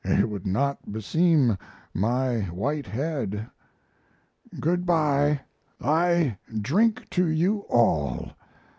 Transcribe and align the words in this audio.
It 0.03 0.27
would 0.29 0.47
not 0.47 0.91
beseem 0.91 1.59
my 1.93 2.39
white 2.49 2.87
head. 2.87 3.45
Good 4.59 4.83
by. 4.83 5.41
I 5.79 6.37
drink 6.59 7.07
to 7.11 7.27
you 7.27 7.59
all. 7.69 8.31